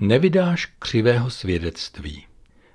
[0.00, 2.24] Nevydáš křivého svědectví.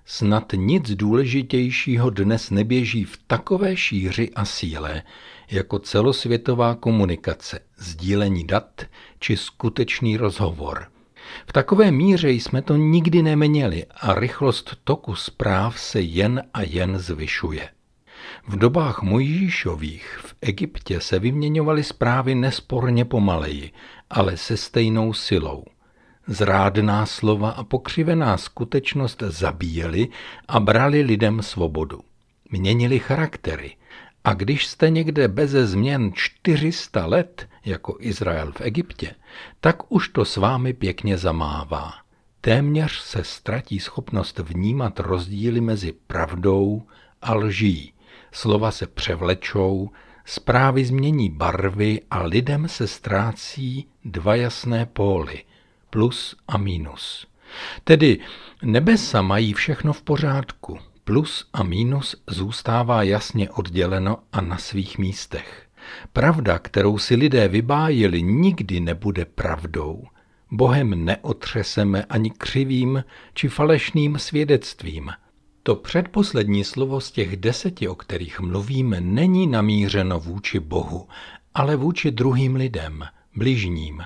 [0.05, 5.03] Snad nic důležitějšího dnes neběží v takové šíři a síle,
[5.51, 8.81] jako celosvětová komunikace, sdílení dat
[9.19, 10.87] či skutečný rozhovor.
[11.47, 16.99] V takové míře jsme to nikdy neměli a rychlost toku zpráv se jen a jen
[16.99, 17.69] zvyšuje.
[18.47, 23.71] V dobách Mojžíšových v Egyptě se vyměňovaly zprávy nesporně pomaleji,
[24.09, 25.63] ale se stejnou silou–
[26.31, 30.07] Zrádná slova a pokřivená skutečnost zabíjeli
[30.47, 31.99] a brali lidem svobodu.
[32.51, 33.75] Měnili charaktery.
[34.23, 39.15] A když jste někde beze změn 400 let, jako Izrael v Egyptě,
[39.61, 41.93] tak už to s vámi pěkně zamává.
[42.41, 46.83] Téměř se ztratí schopnost vnímat rozdíly mezi pravdou
[47.21, 47.93] a lží.
[48.31, 49.89] Slova se převlečou,
[50.25, 55.43] zprávy změní barvy a lidem se ztrácí dva jasné póly–
[55.89, 57.27] plus a minus.
[57.83, 58.19] Tedy
[58.63, 65.65] nebesa mají všechno v pořádku, plus a minus zůstává jasně odděleno a na svých místech.
[66.13, 70.03] Pravda, kterou si lidé vybájili, nikdy nebude pravdou.
[70.51, 75.11] Bohem neotřeseme ani křivým či falešným svědectvím.
[75.63, 81.07] To předposlední slovo z těch deseti, o kterých mluvíme, není namířeno vůči Bohu,
[81.53, 83.03] ale vůči druhým lidem,
[83.35, 84.03] bližním.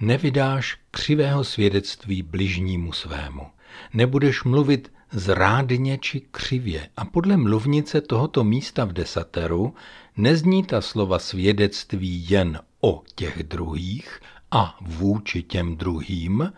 [0.00, 3.46] Nevydáš křivého svědectví bližnímu svému.
[3.94, 6.88] Nebudeš mluvit zrádně či křivě.
[6.96, 9.74] A podle mluvnice tohoto místa v desateru
[10.16, 16.52] nezní ta slova svědectví jen o těch druhých a vůči těm druhým,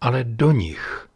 [0.00, 1.08] ale do nich.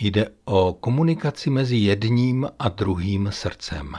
[0.00, 3.96] Jde o komunikaci mezi jedním a druhým srdcem.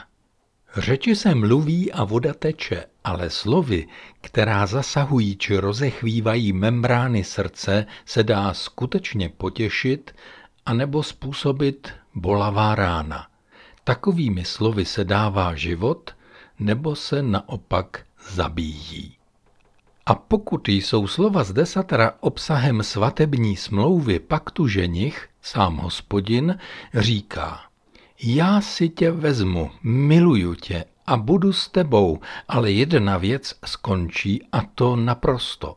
[0.78, 3.88] Řeči se mluví a voda teče, ale slovy,
[4.22, 10.16] která zasahují či rozechvívají membrány srdce, se dá skutečně potěšit
[10.66, 13.28] anebo způsobit bolavá rána.
[13.84, 16.12] Takovými slovy se dává život
[16.60, 19.18] nebo se naopak zabíjí.
[20.06, 26.58] A pokud jsou slova z desatera obsahem svatební smlouvy paktu ženich, sám hospodin
[26.94, 27.62] říká–
[28.24, 34.62] já si tě vezmu, miluju tě a budu s tebou, ale jedna věc skončí a
[34.62, 35.76] to naprosto.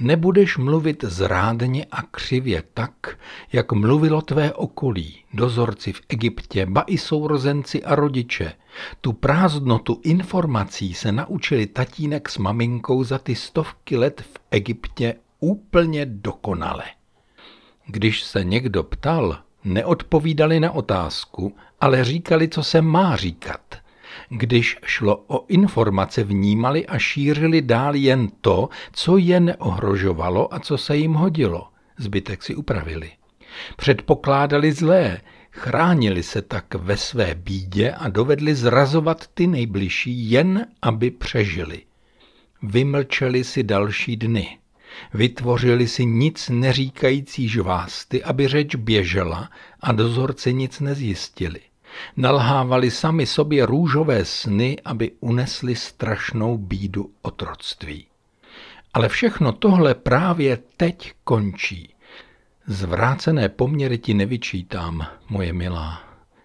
[0.00, 3.18] Nebudeš mluvit zrádně a křivě tak,
[3.52, 8.52] jak mluvilo tvé okolí, dozorci v Egyptě, ba i sourozenci a rodiče.
[9.00, 16.06] Tu prázdnotu informací se naučili tatínek s maminkou za ty stovky let v Egyptě úplně
[16.06, 16.84] dokonale.
[17.86, 23.60] Když se někdo ptal, neodpovídali na otázku, ale říkali, co se má říkat.
[24.28, 30.78] Když šlo o informace, vnímali a šířili dál jen to, co je neohrožovalo a co
[30.78, 31.68] se jim hodilo.
[31.98, 33.10] Zbytek si upravili.
[33.76, 35.20] Předpokládali zlé,
[35.50, 41.82] chránili se tak ve své bídě a dovedli zrazovat ty nejbližší, jen aby přežili.
[42.62, 44.58] Vymlčeli si další dny.
[45.14, 49.50] Vytvořili si nic neříkající žvásty, aby řeč běžela
[49.80, 51.60] a dozorci nic nezjistili.
[52.16, 58.06] Nalhávali sami sobě růžové sny, aby unesli strašnou bídu otroctví.
[58.94, 61.94] Ale všechno tohle právě teď končí.
[62.66, 66.02] Zvrácené poměry ti nevyčítám, moje milá,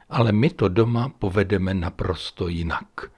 [0.09, 3.11] ale my to doma povedeme naprosto jinak.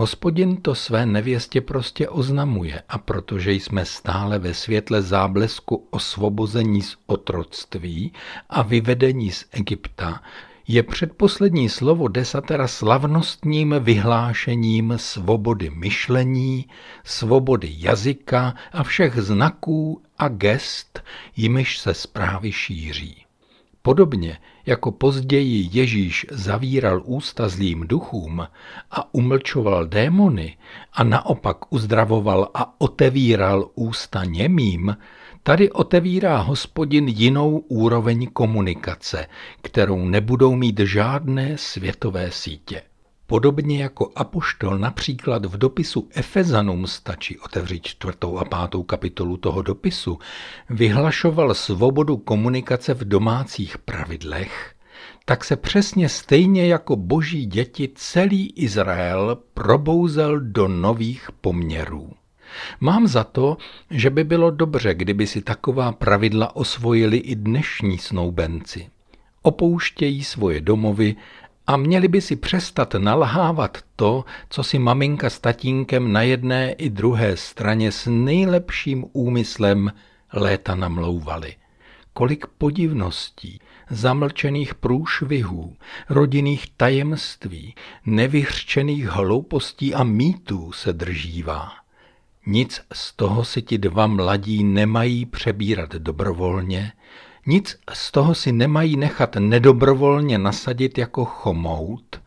[0.00, 6.96] Hospodin to své nevěstě prostě oznamuje a protože jsme stále ve světle záblesku osvobození z
[7.06, 8.12] otroctví
[8.48, 10.22] a vyvedení z Egypta,
[10.68, 16.66] je předposlední slovo desatera slavnostním vyhlášením svobody myšlení,
[17.04, 21.02] svobody jazyka a všech znaků a gest,
[21.36, 23.24] jimiž se zprávy šíří.
[23.82, 28.46] Podobně jako později Ježíš zavíral ústa zlým duchům
[28.90, 30.56] a umlčoval démony
[30.92, 34.96] a naopak uzdravoval a otevíral ústa němým,
[35.42, 39.26] tady otevírá hospodin jinou úroveň komunikace,
[39.62, 42.82] kterou nebudou mít žádné světové sítě.
[43.30, 50.18] Podobně jako apoštol například v dopisu Efezanum stačí otevřít čtvrtou a pátou kapitolu toho dopisu,
[50.70, 54.74] vyhlašoval svobodu komunikace v domácích pravidlech,
[55.24, 62.10] tak se přesně stejně jako boží děti celý Izrael probouzel do nových poměrů.
[62.80, 63.56] Mám za to,
[63.90, 68.88] že by bylo dobře, kdyby si taková pravidla osvojili i dnešní snoubenci.
[69.42, 71.16] Opouštějí svoje domovy
[71.66, 76.90] a měli by si přestat nalhávat to, co si maminka s tatínkem na jedné i
[76.90, 79.92] druhé straně s nejlepším úmyslem
[80.32, 81.56] léta namlouvali.
[82.12, 83.60] kolik podivností,
[83.90, 85.76] zamlčených průšvihů,
[86.08, 87.74] rodinných tajemství,
[88.06, 91.72] nevyřčených hloupostí a mýtů se držívá.
[92.46, 96.92] Nic z toho si ti dva mladí nemají přebírat dobrovolně,
[97.46, 102.20] nic z toho si nemají nechat nedobrovolně nasadit jako chomout,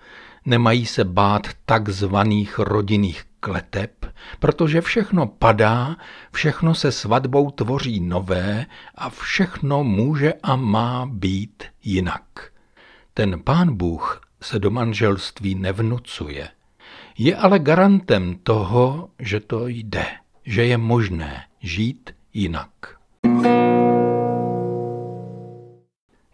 [0.46, 4.06] nemají se bát takzvaných rodinných kleteb,
[4.40, 5.96] protože všechno padá,
[6.32, 8.66] všechno se svatbou tvoří nové
[8.96, 12.24] a všechno může a má být jinak.
[13.14, 16.50] Ten pán Bůh se do manželství nevnucuje.
[17.18, 20.06] Je ale garantem toho, že to jde,
[20.46, 22.70] že je možné žít jinak.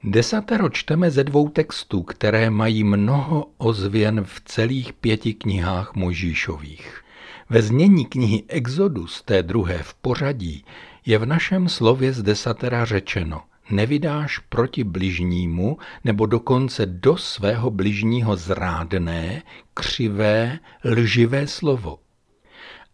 [0.04, 7.01] Desatero čteme ze dvou textů, které mají mnoho ozvěn v celých pěti knihách Mojžíšových.
[7.50, 10.66] Ve znění knihy Exodus, té druhé v pořadí,
[11.06, 13.42] je v našem slově z desatera řečeno
[13.72, 19.42] nevydáš proti bližnímu nebo dokonce do svého bližního zrádné,
[19.74, 22.00] křivé, lživé slovo.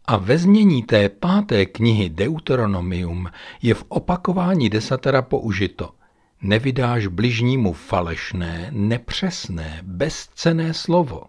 [0.06, 3.30] A ve znění té páté knihy Deuteronomium
[3.62, 5.90] je v opakování desatera použito–
[6.45, 11.24] nevydáš bližnímu falešné, nepřesné, bezcené slovo.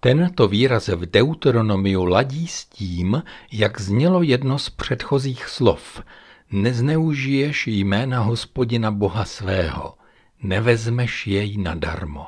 [0.00, 3.22] Tento výraz v Deuteronomiu ladí s tím,
[3.52, 6.02] jak znělo jedno z předchozích slov.
[6.50, 9.94] Nezneužiješ jména hospodina Boha svého,
[10.42, 12.26] nevezmeš jej nadarmo.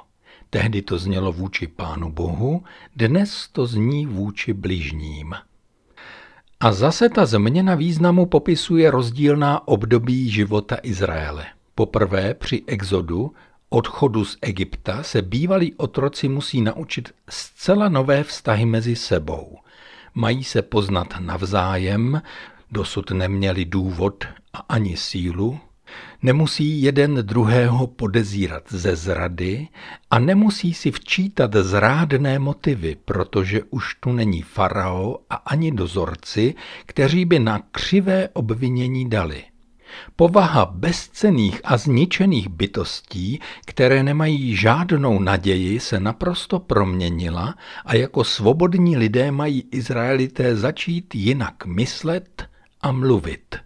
[0.50, 2.64] Tehdy to znělo vůči Pánu Bohu,
[2.96, 5.34] dnes to zní vůči bližním.
[6.60, 11.46] A zase ta změna významu popisuje rozdílná období života Izraele.
[11.80, 13.32] Poprvé při exodu,
[13.68, 19.58] odchodu z Egypta, se bývalí otroci musí naučit zcela nové vztahy mezi sebou.
[20.14, 22.22] Mají se poznat navzájem,
[22.70, 25.60] dosud neměli důvod a ani sílu,
[26.22, 29.68] nemusí jeden druhého podezírat ze zrady
[30.10, 36.54] a nemusí si včítat zrádné motivy, protože už tu není farao a ani dozorci,
[36.86, 39.49] kteří by na křivé obvinění dali.
[40.16, 47.54] Povaha bezcených a zničených bytostí, které nemají žádnou naději, se naprosto proměnila
[47.84, 52.48] a jako svobodní lidé mají Izraelité začít jinak myslet
[52.80, 53.56] a mluvit.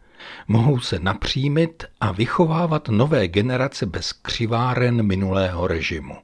[0.49, 6.24] Mohou se napřímit a vychovávat nové generace bez křiváren minulého režimu.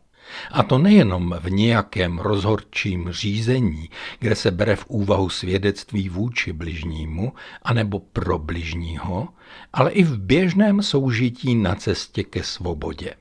[0.50, 7.32] A to nejenom v nějakém rozhodčím řízení, kde se bere v úvahu svědectví vůči bližnímu
[7.62, 9.28] anebo pro bližního,
[9.72, 13.14] ale i v běžném soužití na cestě ke svobodě.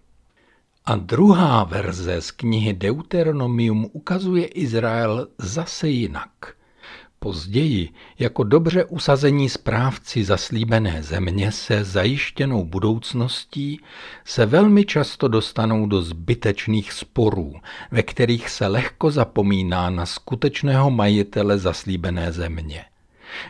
[0.85, 6.29] A druhá verze z knihy Deuteronomium ukazuje Izrael zase jinak–
[7.21, 7.89] Později,
[8.19, 13.81] jako dobře usazení správci zaslíbené země se zajištěnou budoucností,
[14.25, 17.55] se velmi často dostanou do zbytečných sporů,
[17.91, 22.85] ve kterých se lehko zapomíná na skutečného majitele zaslíbené země.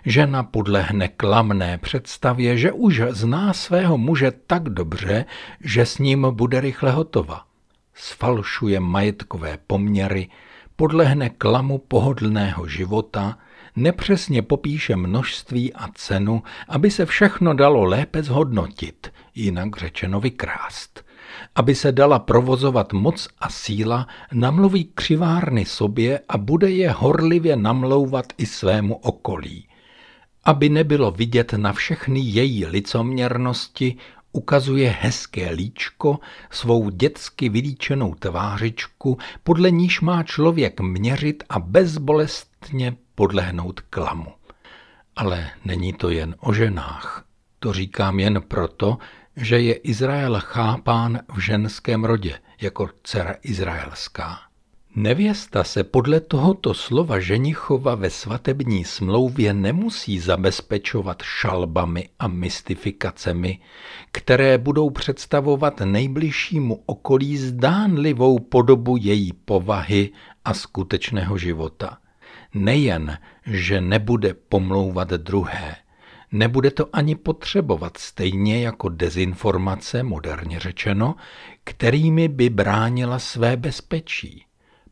[0.05, 5.25] Žena podlehne klamné představě, že už zná svého muže tak dobře,
[5.61, 7.43] že s ním bude rychle hotova.
[7.93, 10.29] Sfalšuje majetkové poměry,
[10.75, 13.37] podlehne klamu pohodlného života–
[13.75, 21.05] nepřesně popíše množství a cenu, aby se všechno dalo lépe zhodnotit, jinak řečeno vykrást.
[21.55, 28.25] Aby se dala provozovat moc a síla, namluví křivárny sobě a bude je horlivě namlouvat
[28.37, 29.67] i svému okolí.
[30.43, 33.97] Aby nebylo vidět na všechny její licoměrnosti,
[34.31, 43.79] ukazuje hezké líčko, svou dětsky vylíčenou tvářičku, podle níž má člověk měřit a bezbolestně podlehnout
[43.79, 44.31] klamu.
[45.15, 47.25] Ale není to jen o ženách.
[47.59, 48.97] To říkám jen proto,
[49.35, 54.39] že je Izrael chápán v ženském rodě jako dcera izraelská.
[54.95, 63.59] Nevěsta se podle tohoto slova ženichova ve svatební smlouvě nemusí zabezpečovat šalbami a mystifikacemi,
[64.11, 70.11] které budou představovat nejbližšímu okolí zdánlivou podobu její povahy
[70.45, 71.97] a skutečného života–
[72.53, 75.75] nejen, že nebude pomlouvat druhé,
[76.31, 81.15] nebude to ani potřebovat stejně jako dezinformace, moderně řečeno,
[81.63, 84.45] kterými by bránila své bezpečí.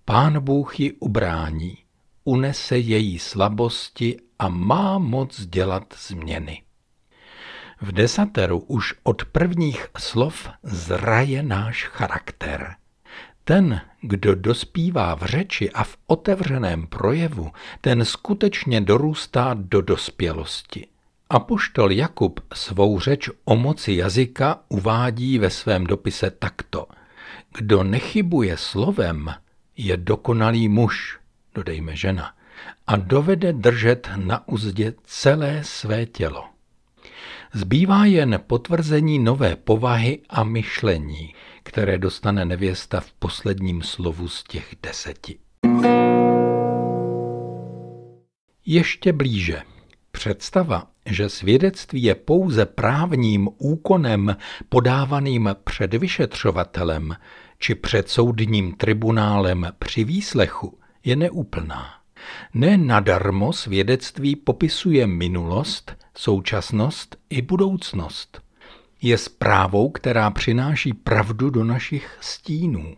[0.05, 1.77] Pán Bůh ji ubrání,
[2.23, 6.61] unese její slabosti a má moc dělat změny.
[7.81, 12.75] V desateru už od prvních slov zraje náš charakter–
[13.47, 17.51] ten, kdo dospívá v řeči a v otevřeném projevu,
[17.81, 20.87] ten skutečně dorůstá do dospělosti.
[21.29, 26.87] Apoštol Jakub svou řeč o moci jazyka uvádí ve svém dopise takto.
[27.57, 29.33] Kdo nechybuje slovem,
[29.77, 31.19] je dokonalý muž,
[31.55, 32.31] dodejme žena,
[32.87, 36.45] a dovede držet na uzdě celé své tělo.
[37.53, 41.33] Zbývá jen potvrzení nové povahy a myšlení,
[41.67, 45.39] které dostane nevěsta v posledním slovu z těch deseti.
[48.65, 49.62] Ještě blíže.
[50.12, 54.36] Představa, že svědectví je pouze právním úkonem
[54.69, 57.15] podávaným před vyšetřovatelem
[57.59, 61.89] či před soudním tribunálem při výslechu, je neúplná.
[62.53, 68.46] Ne nadarmo svědectví popisuje minulost, současnost i budoucnost.
[69.01, 72.95] Je zprávou, která přináší pravdu do našich stínů.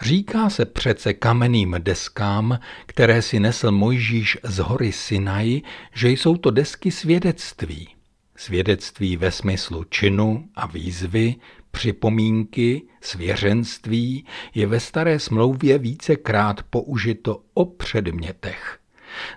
[0.00, 5.62] Říká se přece kamenným deskám, které si nesl Mojžíš z hory Sinai,
[5.94, 7.88] že jsou to desky svědectví.
[8.36, 11.34] Svědectví ve smyslu činu a výzvy,
[11.70, 18.78] připomínky, svěřenství je ve staré smlouvě vícekrát použito o předmětech.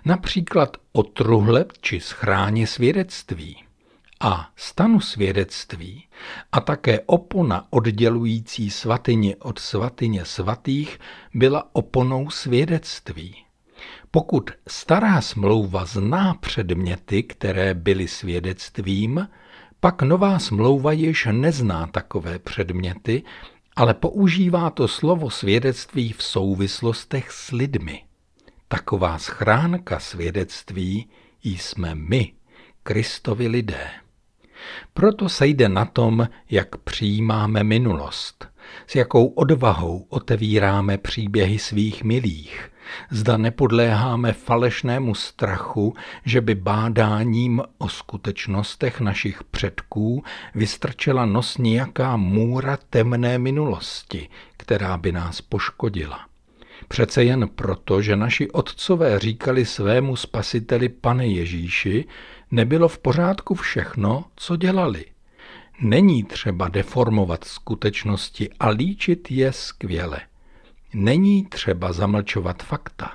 [0.04, 3.65] Například o truhle či schráně svědectví
[4.20, 6.04] a stanu svědectví
[6.52, 10.98] a také opona oddělující svatyně od svatyně svatých
[11.34, 13.36] byla oponou svědectví.
[14.10, 19.28] Pokud stará smlouva zná předměty, které byly svědectvím,
[19.80, 23.22] pak nová smlouva již nezná takové předměty,
[23.76, 28.02] ale používá to slovo svědectví v souvislostech s lidmi.
[28.68, 31.08] Taková schránka svědectví
[31.42, 32.32] jsme my,
[32.82, 33.90] Kristovi lidé.
[34.94, 38.48] Proto se jde na tom, jak přijímáme minulost,
[38.86, 42.70] s jakou odvahou otevíráme příběhy svých milých,
[43.10, 45.94] zda nepodléháme falešnému strachu,
[46.24, 55.12] že by bádáním o skutečnostech našich předků vystrčila nos nějaká můra temné minulosti, která by
[55.12, 56.20] nás poškodila.
[56.88, 62.04] Přece jen proto, že naši otcové říkali svému spasiteli Pane Ježíši,
[62.50, 65.04] nebylo v pořádku všechno, co dělali.
[65.80, 70.20] Není třeba deformovat skutečnosti a líčit je skvěle.
[70.94, 73.12] Není třeba zamlčovat fakta.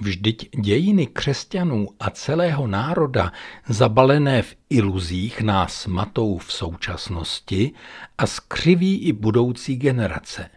[0.00, 3.32] Vždyť dějiny křesťanů a celého národa
[3.68, 7.72] zabalené v iluzích nás matou v současnosti
[8.18, 10.50] a skřiví i budoucí generace.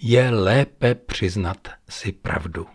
[0.00, 2.66] Je lépe přiznat si pravdu.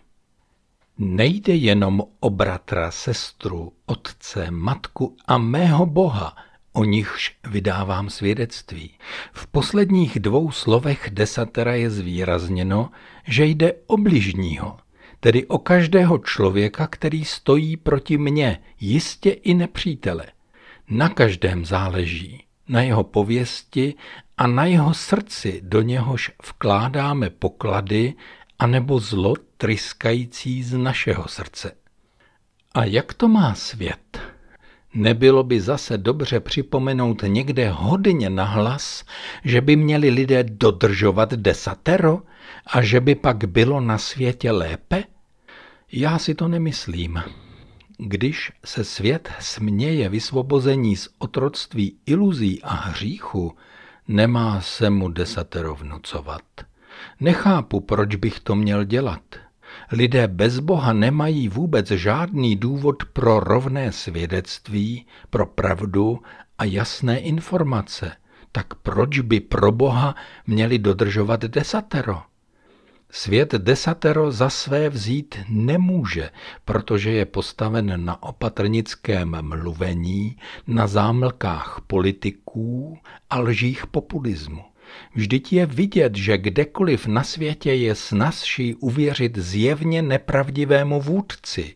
[1.02, 6.36] Nejde jenom o bratra, sestru, otce, matku a mého Boha,
[6.72, 8.90] o nichž vydávám svědectví.
[9.32, 12.90] V posledních dvou slovech desatera je zvýrazněno,
[13.26, 14.76] že jde o bližního,
[15.20, 20.26] tedy o každého člověka, který stojí proti mně, jistě i nepřítele.
[20.90, 23.94] Na každém záleží, na jeho pověsti
[24.36, 28.14] a na jeho srdci, do něhož vkládáme poklady
[28.58, 31.72] anebo zlo tryskající z našeho srdce.
[32.74, 34.20] A jak to má svět?
[34.94, 39.04] Nebylo by zase dobře připomenout někde hodně nahlas,
[39.44, 42.22] že by měli lidé dodržovat desatero
[42.66, 45.04] a že by pak bylo na světě lépe?
[45.92, 47.22] Já si to nemyslím.
[47.98, 53.56] Když se svět směje vysvobození z otroctví iluzí a hříchu,
[54.08, 56.42] nemá se mu desatero vnucovat.
[57.20, 59.49] Nechápu, proč bych to měl dělat.
[59.92, 66.18] Lidé bez Boha nemají vůbec žádný důvod pro rovné svědectví, pro pravdu
[66.58, 68.12] a jasné informace.
[68.52, 70.14] Tak proč by pro Boha
[70.46, 72.22] měli dodržovat desatero?
[73.10, 76.30] Svět desatero za své vzít nemůže,
[76.64, 80.36] protože je postaven na opatrnickém mluvení,
[80.66, 82.98] na zámlkách politiků
[83.30, 84.69] a lžích populismu.
[85.14, 91.74] Vždyť je vidět, že kdekoliv na světě je snazší uvěřit zjevně nepravdivému vůdci.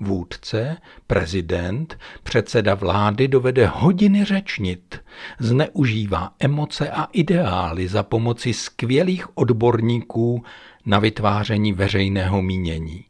[0.00, 5.00] Vůdce, prezident, předseda vlády dovede hodiny řečnit,
[5.38, 10.44] zneužívá emoce a ideály za pomoci skvělých odborníků
[10.86, 13.04] na vytváření veřejného mínění.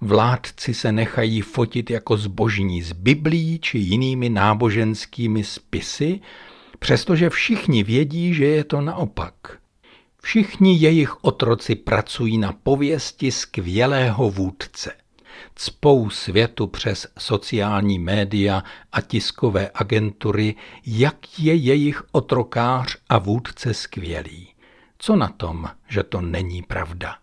[0.00, 6.20] Vládci se nechají fotit jako zbožní z Biblí či jinými náboženskými spisy,
[6.80, 9.34] přestože všichni vědí, že je to naopak.
[10.22, 14.92] Všichni jejich otroci pracují na pověsti skvělého vůdce.
[15.54, 20.54] Cpou světu přes sociální média a tiskové agentury,
[20.86, 24.48] jak je jejich otrokář a vůdce skvělý.
[24.98, 27.16] Co na tom, že to není pravda?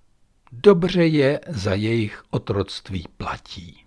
[0.52, 3.84] Dobře je za jejich otroctví platí.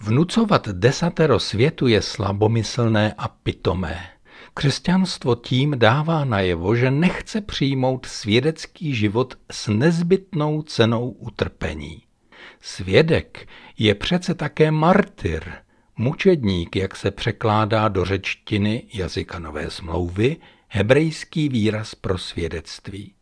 [0.00, 4.08] Vnucovat desatero světu je slabomyslné a pitomé.
[4.54, 12.02] Křesťanstvo tím dává najevo, že nechce přijmout svědecký život s nezbytnou cenou utrpení.
[12.60, 15.52] Svědek je přece také martyr,
[15.96, 20.36] mučedník, jak se překládá do řečtiny jazyka Nové smlouvy,
[20.68, 23.14] hebrejský výraz pro svědectví.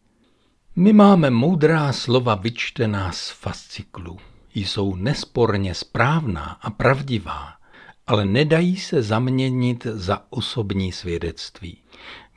[0.76, 4.18] My máme moudrá slova vyčtená z fasciklu.
[4.54, 7.52] Jsou nesporně správná a pravdivá,
[8.10, 11.78] ale nedají se zaměnit za osobní svědectví.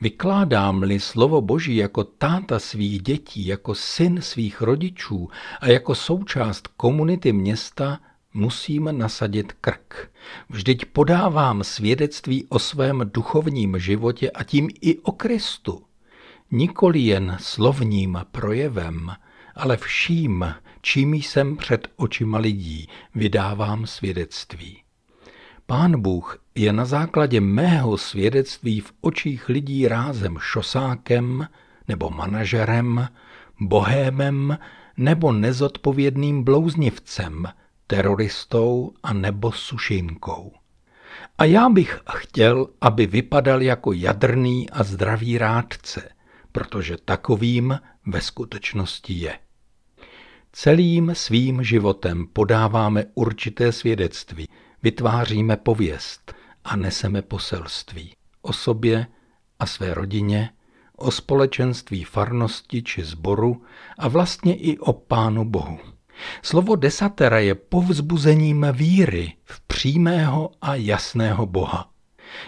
[0.00, 5.28] Vykládám-li slovo Boží jako táta svých dětí, jako syn svých rodičů
[5.60, 7.98] a jako součást komunity města,
[8.34, 10.10] musím nasadit krk.
[10.48, 15.82] Vždyť podávám svědectví o svém duchovním životě a tím i o Kristu.
[16.50, 19.10] Nikoli jen slovním projevem,
[19.54, 24.83] ale vším, čím jsem před očima lidí, vydávám svědectví.
[25.74, 31.48] Pán Bůh je na základě mého svědectví v očích lidí rázem šosákem
[31.88, 33.08] nebo manažerem,
[33.60, 34.58] bohémem
[34.96, 37.48] nebo nezodpovědným blouznivcem,
[37.86, 40.52] teroristou a nebo sušinkou.
[41.38, 46.08] A já bych chtěl, aby vypadal jako jadrný a zdravý rádce,
[46.52, 49.38] protože takovým ve skutečnosti je.
[50.52, 54.48] Celým svým životem podáváme určité svědectví,
[54.84, 58.12] vytváříme pověst a neseme poselství
[58.42, 59.06] o sobě
[59.58, 60.50] a své rodině,
[60.96, 63.62] o společenství farnosti či sboru
[63.98, 65.78] a vlastně i o Pánu Bohu.
[66.42, 71.90] Slovo desatera je povzbuzením víry v přímého a jasného Boha.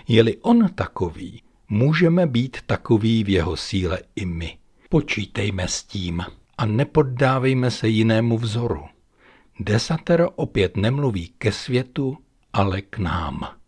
[0.08, 4.58] Je-li on takový, můžeme být takový v jeho síle i my.
[4.88, 6.24] Počítejme s tím
[6.58, 8.84] a nepoddávejme se jinému vzoru.
[9.60, 12.18] Desatero opět nemluví ke světu,
[12.56, 13.60] ale k nám.